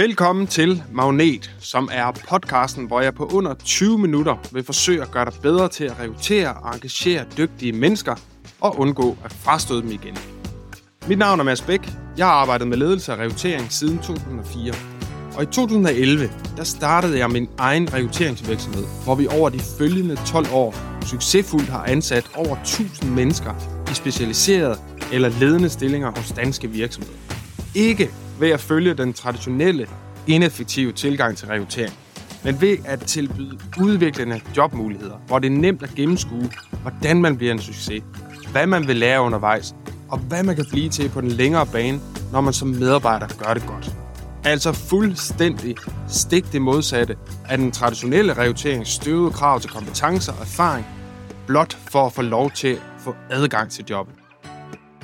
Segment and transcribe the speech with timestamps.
[0.00, 5.10] Velkommen til Magnet, som er podcasten, hvor jeg på under 20 minutter vil forsøge at
[5.10, 8.14] gøre dig bedre til at rekruttere og engagere dygtige mennesker
[8.60, 10.18] og undgå at frastøde dem igen.
[11.08, 11.80] Mit navn er Mads Bæk.
[12.16, 14.74] Jeg har arbejdet med ledelse og rekruttering siden 2004.
[15.36, 20.46] Og i 2011, der startede jeg min egen rekrutteringsvirksomhed, hvor vi over de følgende 12
[20.52, 20.74] år
[21.06, 23.54] succesfuldt har ansat over 1000 mennesker
[23.90, 24.76] i specialiserede
[25.12, 27.18] eller ledende stillinger hos danske virksomheder.
[27.74, 28.10] Ikke
[28.40, 29.86] ved at følge den traditionelle,
[30.26, 31.94] ineffektive tilgang til rekruttering,
[32.44, 36.50] men ved at tilbyde udviklende jobmuligheder, hvor det er nemt at gennemskue,
[36.82, 38.02] hvordan man bliver en succes,
[38.52, 39.74] hvad man vil lære undervejs,
[40.08, 42.00] og hvad man kan blive til på den længere bane,
[42.32, 43.90] når man som medarbejder gør det godt.
[44.44, 45.76] Altså fuldstændig
[46.08, 47.16] stik det modsatte
[47.48, 50.86] af den traditionelle rekruttering støvede krav til kompetencer og erfaring,
[51.46, 54.14] blot for at få lov til at få adgang til jobbet.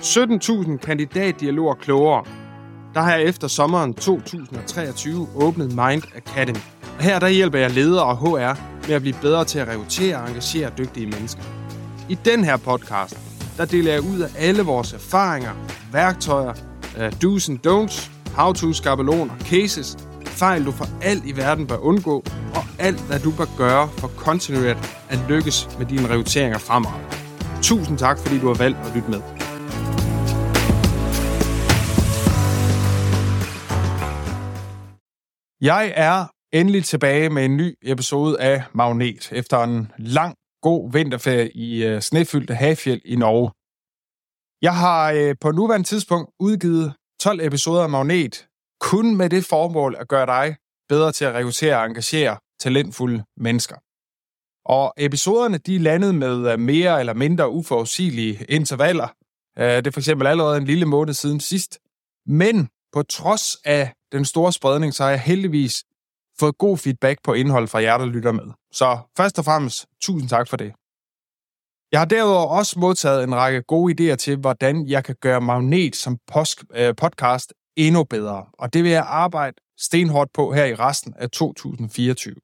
[0.01, 2.25] 17.000 kandidatdialoger klogere
[2.97, 6.59] der har jeg efter sommeren 2023 åbnet Mind Academy.
[6.99, 10.17] Og her der hjælper jeg ledere og HR med at blive bedre til at rekruttere
[10.17, 11.43] og engagere dygtige mennesker.
[12.09, 13.19] I den her podcast,
[13.57, 15.51] der deler jeg ud af alle vores erfaringer,
[15.93, 16.55] værktøjer,
[16.97, 22.25] uh, do's and don'ts, how-to skabeloner, cases, fejl du for alt i verden bør undgå,
[22.55, 27.01] og alt hvad du bør gøre for kontinuerligt at lykkes med dine rekrutteringer fremover.
[27.63, 29.36] Tusind tak, fordi du har valgt at lytte med.
[35.61, 41.51] Jeg er endelig tilbage med en ny episode af Magnet, efter en lang, god vinterferie
[41.53, 43.51] i øh, snefyldte Hafjeld i Norge.
[44.63, 48.49] Jeg har øh, på nuværende tidspunkt udgivet 12 episoder af Magnet,
[48.81, 50.57] kun med det formål at gøre dig
[50.89, 53.77] bedre til at rekruttere og engagere talentfulde mennesker.
[54.65, 59.09] Og episoderne de er landet med øh, mere eller mindre uforudsigelige intervaller.
[59.59, 61.79] Øh, det er for eksempel allerede en lille måned siden sidst.
[62.27, 65.85] Men på trods af den store spredning, så har jeg heldigvis
[66.41, 68.45] fået god feedback på indhold fra jer, der lytter med.
[68.73, 70.73] Så først og fremmest, tusind tak for det.
[71.93, 75.97] Jeg har derudover også modtaget en række gode idéer til, hvordan jeg kan gøre Magnet
[75.97, 76.19] som
[76.75, 81.31] øh, podcast endnu bedre, og det vil jeg arbejde stenhårdt på her i resten af
[81.31, 82.35] 2024.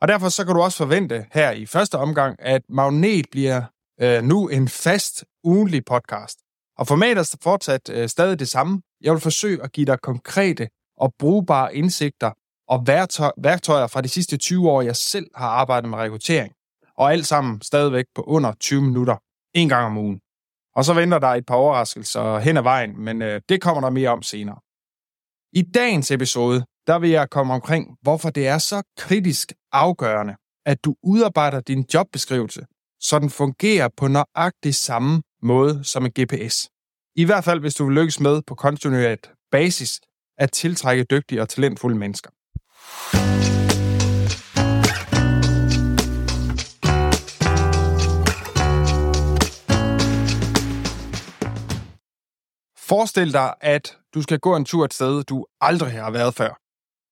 [0.00, 3.62] Og derfor så kan du også forvente her i første omgang, at Magnet bliver
[4.00, 6.38] øh, nu en fast ugenlig podcast.
[6.78, 8.82] Og formatet er fortsat øh, stadig det samme.
[9.00, 12.30] Jeg vil forsøge at give dig konkrete og brugbare indsigter
[12.68, 12.86] og
[13.36, 16.52] værktøjer fra de sidste 20 år, jeg selv har arbejdet med rekruttering.
[16.96, 19.16] Og alt sammen stadigvæk på under 20 minutter,
[19.54, 20.20] en gang om ugen.
[20.76, 23.90] Og så venter der et par overraskelser hen ad vejen, men øh, det kommer der
[23.90, 24.58] mere om senere.
[25.52, 30.84] I dagens episode, der vil jeg komme omkring, hvorfor det er så kritisk afgørende, at
[30.84, 32.66] du udarbejder din jobbeskrivelse,
[33.00, 36.68] så den fungerer på nøjagtig samme måde som en GPS.
[37.18, 40.00] I hvert fald, hvis du vil lykkes med på kontinuerligt basis
[40.36, 42.30] at tiltrække dygtige og talentfulde mennesker.
[52.88, 56.58] Forestil dig, at du skal gå en tur et sted, du aldrig har været før.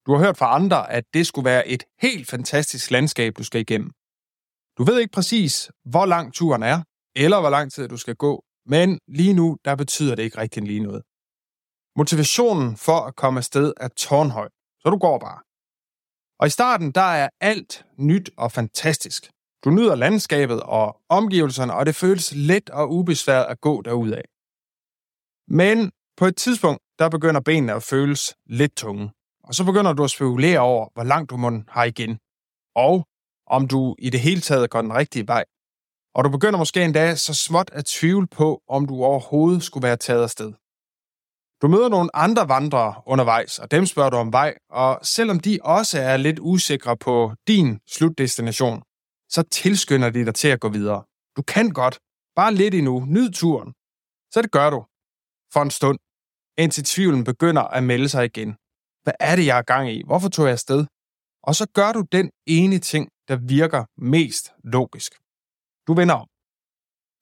[0.06, 3.60] Du har hørt fra andre, at det skulle være et helt fantastisk landskab, du skal
[3.60, 3.90] igennem.
[4.78, 6.82] Du ved ikke præcis, hvor lang turen er,
[7.16, 10.62] eller hvor lang tid du skal gå, men lige nu, der betyder det ikke rigtig
[10.62, 11.02] lige noget.
[11.96, 14.48] Motivationen for at komme afsted er tårnhøj,
[14.80, 15.40] så du går bare.
[16.40, 19.30] Og i starten, der er alt nyt og fantastisk.
[19.64, 24.22] Du nyder landskabet og omgivelserne, og det føles let og ubesværet at gå derudad.
[25.48, 29.10] Men på et tidspunkt, der begynder benene at føles lidt tunge.
[29.44, 32.18] Og så begynder du at spekulere over, hvor langt du må have igen.
[32.74, 33.06] Og
[33.46, 35.44] om du i det hele taget går den rigtige vej.
[36.16, 39.96] Og du begynder måske endda så småt at tvivle på, om du overhovedet skulle være
[39.96, 40.52] taget afsted.
[41.62, 45.58] Du møder nogle andre vandrere undervejs, og dem spørger du om vej, og selvom de
[45.62, 48.82] også er lidt usikre på din slutdestination,
[49.28, 51.02] så tilskynder de dig til at gå videre.
[51.36, 51.98] Du kan godt.
[52.36, 53.04] Bare lidt endnu.
[53.04, 53.72] Nyd turen.
[54.32, 54.80] Så det gør du.
[55.52, 55.98] For en stund.
[56.58, 58.50] Indtil tvivlen begynder at melde sig igen.
[59.04, 60.02] Hvad er det, jeg er gang i?
[60.06, 60.86] Hvorfor tog jeg afsted?
[61.42, 65.12] Og så gør du den ene ting, der virker mest logisk.
[65.86, 66.28] Du vender om.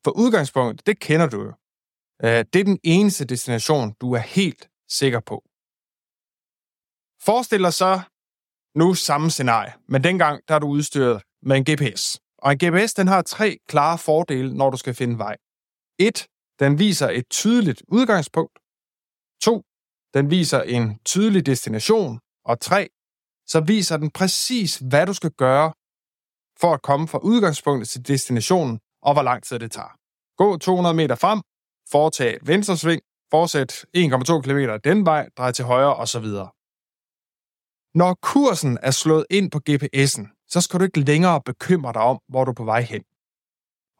[0.05, 1.52] For udgangspunktet, det kender du jo.
[2.25, 5.37] Øh, det er den eneste destination, du er helt sikker på.
[7.26, 8.00] Forestil dig så
[8.75, 12.20] nu samme scenarie, men dengang der er du udstyret med en GPS.
[12.38, 15.37] Og en GPS den har tre klare fordele, når du skal finde vej.
[15.99, 16.26] 1.
[16.58, 18.58] Den viser et tydeligt udgangspunkt.
[19.43, 19.62] 2.
[20.14, 22.20] Den viser en tydelig destination.
[22.44, 22.88] Og 3.
[23.46, 25.72] Så viser den præcis, hvad du skal gøre
[26.61, 29.97] for at komme fra udgangspunktet til destinationen, og hvor lang tid det tager.
[30.37, 31.41] Gå 200 meter frem,
[31.91, 36.27] foretage et venstresving, fortsæt 1,2 km den vej, drej til højre osv.
[37.95, 42.19] Når kursen er slået ind på GPS'en, så skal du ikke længere bekymre dig om,
[42.29, 43.03] hvor du er på vej hen.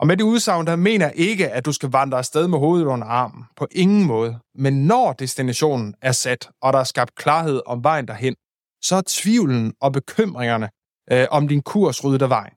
[0.01, 2.87] Og med det udsagn, der mener jeg ikke, at du skal vandre afsted med hovedet
[2.87, 3.45] under armen.
[3.57, 4.39] På ingen måde.
[4.55, 8.35] Men når destinationen er sat, og der er skabt klarhed om vejen derhen,
[8.83, 10.69] så er tvivlen og bekymringerne
[11.13, 12.39] øh, om din kurs rydder vej.
[12.39, 12.55] vejen.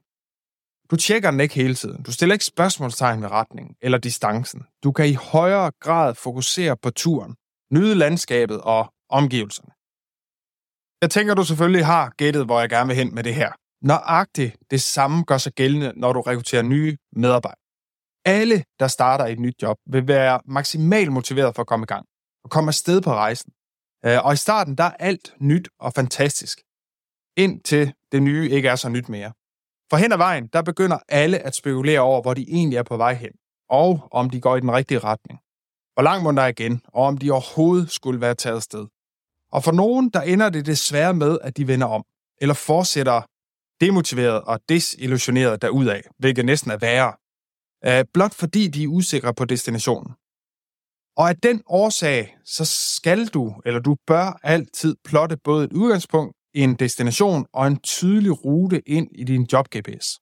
[0.90, 2.02] Du tjekker den ikke hele tiden.
[2.02, 4.62] Du stiller ikke spørgsmålstegn ved retningen eller distancen.
[4.84, 7.34] Du kan i højere grad fokusere på turen,
[7.72, 9.70] nyde landskabet og omgivelserne.
[11.02, 13.52] Jeg tænker, du selvfølgelig har gættet, hvor jeg gerne vil hen med det her.
[13.82, 17.60] Nøjagtigt det samme gør sig gældende, når du rekrutterer nye medarbejdere.
[18.24, 22.06] Alle, der starter et nyt job, vil være maksimalt motiveret for at komme i gang
[22.44, 23.52] og komme afsted på rejsen.
[24.04, 26.58] Øh, og i starten, der er alt nyt og fantastisk,
[27.38, 29.32] indtil det nye ikke er så nyt mere.
[29.90, 32.96] For hen ad vejen, der begynder alle at spekulere over, hvor de egentlig er på
[32.96, 33.32] vej hen,
[33.70, 35.38] og om de går i den rigtige retning.
[35.94, 38.86] Hvor langt må der igen, og om de overhovedet skulle være taget sted.
[39.52, 42.04] Og for nogen, der ender det desværre med, at de vender om,
[42.40, 43.22] eller fortsætter
[43.80, 47.12] demotiveret og desillusioneret derudad, hvilket næsten er værre,
[47.84, 50.14] øh, blot fordi de er usikre på destinationen.
[51.16, 56.37] Og af den årsag, så skal du, eller du bør altid plotte både et udgangspunkt,
[56.54, 60.18] en destination og en tydelig rute ind i din job-GPS.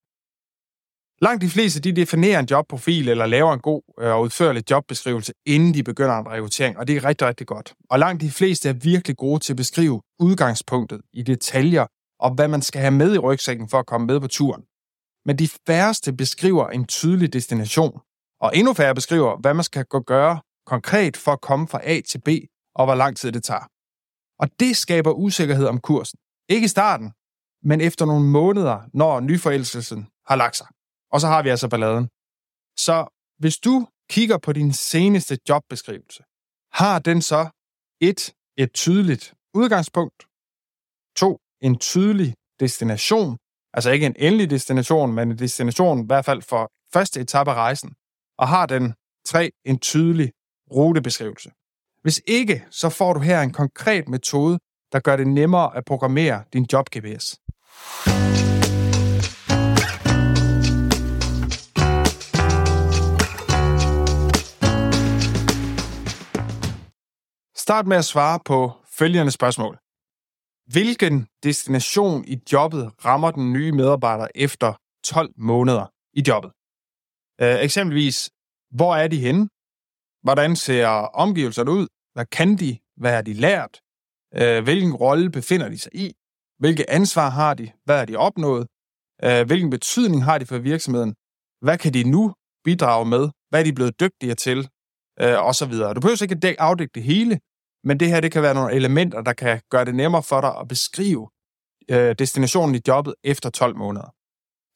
[1.23, 5.33] Langt de fleste de definerer en jobprofil eller laver en god øh, og udførlig jobbeskrivelse,
[5.47, 7.75] inden de begynder en rekruttering, og det er rigtig, rigtig godt.
[7.91, 11.87] Og langt de fleste er virkelig gode til at beskrive udgangspunktet i detaljer,
[12.21, 14.63] og hvad man skal have med i rygsækken for at komme med på turen.
[15.27, 18.01] Men de færreste beskriver en tydelig destination,
[18.41, 22.01] og endnu færre beskriver, hvad man skal gå gøre konkret for at komme fra A
[22.09, 22.29] til B,
[22.75, 23.76] og hvor lang tid det tager.
[24.39, 26.19] Og det skaber usikkerhed om kursen.
[26.49, 27.13] Ikke i starten,
[27.63, 30.67] men efter nogle måneder, når nyforelskelsen har lagt sig.
[31.13, 32.09] Og så har vi altså balladen.
[32.79, 32.97] Så
[33.39, 36.23] hvis du kigger på din seneste jobbeskrivelse,
[36.73, 37.49] har den så
[38.01, 40.27] et, et tydeligt udgangspunkt,
[41.17, 43.39] to, en tydelig destination,
[43.73, 47.55] altså ikke en endelig destination, men en destination i hvert fald for første etape af
[47.55, 47.95] rejsen,
[48.39, 48.95] og har den
[49.27, 50.33] tre, en tydelig
[50.71, 51.51] rutebeskrivelse.
[52.07, 54.59] Hvis ikke, så får du her en konkret metode,
[54.93, 57.25] der gør det nemmere at programmere din job-GPS.
[67.57, 69.79] Start med at svare på følgende spørgsmål.
[70.73, 74.75] Hvilken destination i jobbet rammer den nye medarbejder efter
[75.05, 76.53] 12 måneder i jobbet?
[77.41, 78.31] Øh, eksempelvis,
[78.71, 79.49] hvor er de henne?
[80.23, 80.87] Hvordan ser
[81.25, 81.87] omgivelserne ud?
[82.17, 82.79] Hvad kan de?
[82.97, 83.81] Hvad har de lært?
[84.35, 86.13] Øh, hvilken rolle befinder de sig i?
[86.59, 87.71] Hvilke ansvar har de?
[87.85, 88.67] Hvad har de opnået?
[89.25, 91.15] Øh, hvilken betydning har de for virksomheden?
[91.65, 92.35] Hvad kan de nu
[92.65, 93.29] bidrage med?
[93.49, 94.69] Hvad er de blevet dygtigere til?
[95.21, 95.95] Øh, og så videre.
[95.95, 97.41] Du behøver ikke afdække det hele,
[97.85, 100.57] men det her, det kan være nogle elementer, der kan gøre det nemmere for dig
[100.61, 101.29] at beskrive
[102.19, 104.15] destinationen i jobbet efter 12 måneder.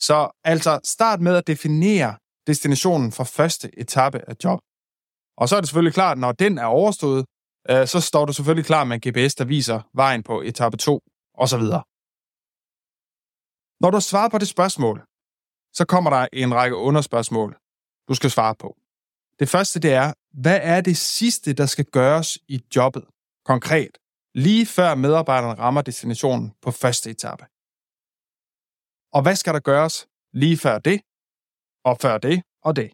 [0.01, 2.17] Så altså start med at definere
[2.47, 4.61] destinationen for første etape af job.
[5.37, 7.27] Og så er det selvfølgelig klart, at når den er overstået,
[7.71, 11.03] øh, så står du selvfølgelig klar med en GPS, der viser vejen på etape 2
[11.35, 11.63] osv.
[13.81, 15.05] Når du svarer på det spørgsmål,
[15.73, 17.59] så kommer der en række underspørgsmål,
[18.09, 18.77] du skal svare på.
[19.39, 23.05] Det første, det er, hvad er det sidste, der skal gøres i jobbet,
[23.45, 23.99] konkret,
[24.35, 27.45] lige før medarbejderen rammer destinationen på første etape?
[29.13, 31.01] Og hvad skal der gøres lige før det,
[31.85, 32.93] og før det, og det?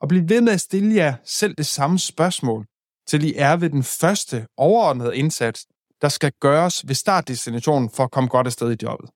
[0.00, 2.66] Og bliv ved med at stille jer selv det samme spørgsmål,
[3.06, 5.66] til I er ved den første overordnede indsats,
[6.02, 9.10] der skal gøres ved startdestinationen for at komme godt afsted i jobbet.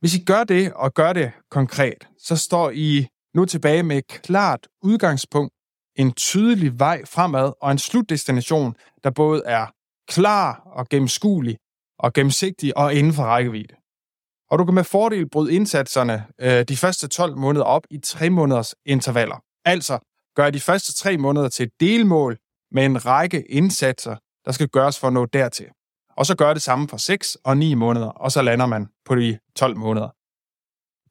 [0.00, 4.06] Hvis I gør det, og gør det konkret, så står I nu tilbage med et
[4.06, 5.54] klart udgangspunkt,
[5.96, 8.74] en tydelig vej fremad og en slutdestination,
[9.04, 9.66] der både er
[10.08, 11.56] klar og gennemskuelig
[11.98, 13.74] og gennemsigtig og inden for rækkevidde.
[14.50, 18.30] Og du kan med fordel bryde indsatserne øh, de første 12 måneder op i 3
[18.30, 19.42] måneders intervaller.
[19.64, 19.98] Altså
[20.36, 22.38] gør de første 3 måneder til et delmål
[22.72, 25.66] med en række indsatser, der skal gøres for at nå dertil.
[26.16, 29.14] Og så gør det samme for 6 og 9 måneder, og så lander man på
[29.14, 30.08] de 12 måneder.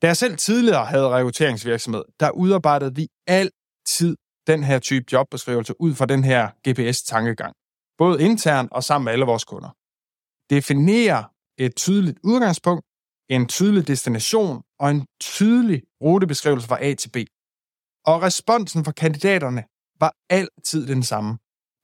[0.02, 5.96] Da jeg selv tidligere havde rekrutteringsvirksomhed, der udarbejdede vi altid den her type jobbeskrivelse ud
[5.96, 7.54] fra den her GPS-tankegang.
[7.98, 9.70] Både internt og sammen med alle vores kunder.
[10.50, 11.26] Definere
[11.58, 12.86] et tydeligt udgangspunkt,
[13.30, 17.18] en tydelig destination og en tydelig rutebeskrivelse fra A til B.
[18.06, 19.64] Og responsen fra kandidaterne
[20.00, 21.38] var altid den samme.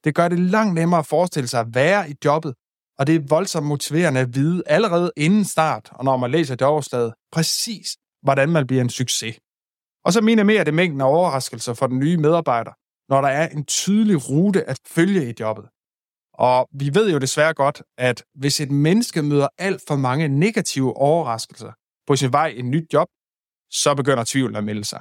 [0.04, 2.54] Det gør det langt nemmere at forestille sig at være i jobbet,
[2.98, 7.14] og det er voldsomt motiverende at vide allerede inden start, og når man læser jobopslaget,
[7.32, 9.38] præcis hvordan man bliver en succes.
[10.04, 12.72] Og så minimerer det mængden af overraskelser for den nye medarbejder,
[13.08, 15.68] når der er en tydelig rute at følge i jobbet.
[16.34, 20.96] Og vi ved jo desværre godt, at hvis et menneske møder alt for mange negative
[20.96, 21.72] overraskelser
[22.06, 23.08] på sin vej i et nyt job,
[23.70, 25.00] så begynder tvivlen at melde sig.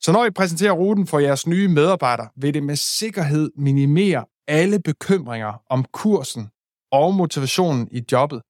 [0.00, 4.80] Så når I præsenterer ruten for jeres nye medarbejdere, vil det med sikkerhed minimere alle
[4.82, 6.48] bekymringer om kursen
[6.92, 8.42] og motivationen i jobbet.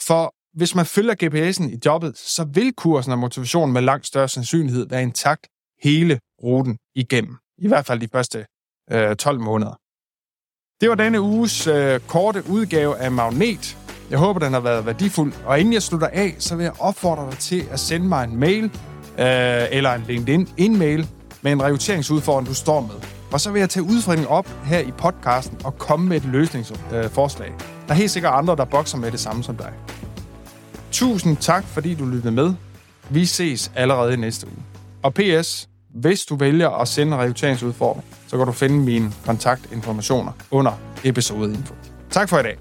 [0.00, 4.28] For hvis man følger GPS'en i jobbet, så vil kursen og motivationen med langt større
[4.28, 5.46] sandsynlighed være intakt
[5.82, 7.36] hele ruten igennem.
[7.58, 8.46] I hvert fald de første
[8.90, 9.80] øh, 12 måneder.
[10.80, 13.78] Det var denne uges øh, korte udgave af Magnet.
[14.10, 15.32] Jeg håber, den har været værdifuld.
[15.46, 18.36] Og inden jeg slutter af, så vil jeg opfordre dig til at sende mig en
[18.36, 18.70] mail
[19.18, 21.06] øh, eller en LinkedIn-mail
[21.42, 23.08] med en rekrutteringsudfordring, du står med.
[23.32, 27.52] Og så vil jeg tage udfordringen op her i podcasten og komme med et løsningsforslag.
[27.86, 29.72] Der er helt sikkert andre, der bokser med det samme som dig.
[30.92, 32.54] Tusind tak, fordi du lyttede med.
[33.10, 34.56] Vi ses allerede i næste uge.
[35.02, 40.32] Og PS, hvis du vælger at sende en rekrutteringsudfordring, så kan du finde mine kontaktinformationer
[40.50, 40.72] under
[41.04, 41.74] episodeinfo.
[42.10, 42.58] Tak for i dag.